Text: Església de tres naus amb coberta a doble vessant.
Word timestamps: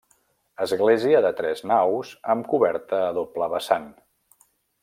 Església 0.63 1.19
de 1.25 1.31
tres 1.41 1.61
naus 1.73 2.15
amb 2.35 2.49
coberta 2.57 3.05
a 3.11 3.15
doble 3.19 3.55
vessant. 3.57 3.91